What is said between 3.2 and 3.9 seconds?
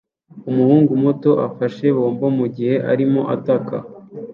ataka